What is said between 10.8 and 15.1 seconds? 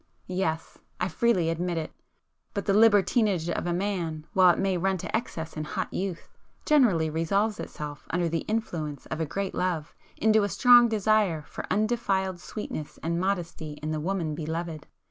desire for undefiled sweetness and modesty in the woman beloved.